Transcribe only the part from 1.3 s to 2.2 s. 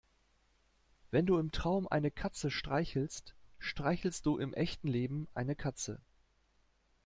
im Traum eine